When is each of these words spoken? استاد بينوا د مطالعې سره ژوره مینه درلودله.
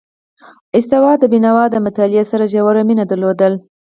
استاد 0.77 1.19
بينوا 1.31 1.63
د 1.71 1.75
مطالعې 1.85 2.23
سره 2.31 2.43
ژوره 2.53 2.81
مینه 2.87 3.03
درلودله. 3.07 3.57